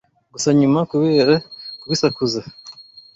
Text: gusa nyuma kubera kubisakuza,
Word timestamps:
gusa 0.33 0.49
nyuma 0.59 0.79
kubera 0.91 1.33
kubisakuza, 1.79 2.41